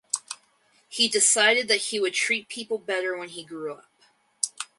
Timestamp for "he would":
1.79-2.15